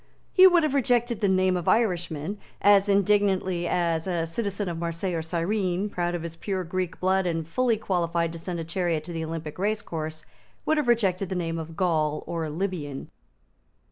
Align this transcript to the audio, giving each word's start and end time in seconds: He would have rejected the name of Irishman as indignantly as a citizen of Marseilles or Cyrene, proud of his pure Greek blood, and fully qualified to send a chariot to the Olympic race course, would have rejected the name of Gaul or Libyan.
He 0.33 0.47
would 0.47 0.63
have 0.63 0.73
rejected 0.73 1.21
the 1.21 1.27
name 1.27 1.55
of 1.55 1.67
Irishman 1.67 2.39
as 2.59 2.89
indignantly 2.89 3.67
as 3.67 4.07
a 4.07 4.25
citizen 4.25 4.67
of 4.67 4.79
Marseilles 4.79 5.13
or 5.13 5.21
Cyrene, 5.21 5.91
proud 5.91 6.15
of 6.15 6.23
his 6.23 6.35
pure 6.35 6.63
Greek 6.63 6.99
blood, 6.99 7.27
and 7.27 7.47
fully 7.47 7.77
qualified 7.77 8.31
to 8.31 8.39
send 8.39 8.59
a 8.59 8.63
chariot 8.63 9.03
to 9.03 9.13
the 9.13 9.23
Olympic 9.23 9.59
race 9.59 9.83
course, 9.83 10.25
would 10.65 10.77
have 10.77 10.87
rejected 10.87 11.29
the 11.29 11.35
name 11.35 11.59
of 11.59 11.75
Gaul 11.77 12.23
or 12.25 12.49
Libyan. 12.49 13.11